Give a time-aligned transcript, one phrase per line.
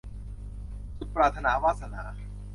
[0.97, 2.03] สุดปรารถนา- วาสนา